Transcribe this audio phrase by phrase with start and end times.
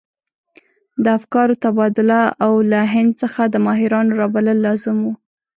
[1.03, 5.13] د افکارو تبادله او له هند څخه د ماهرانو رابلل لازم وو.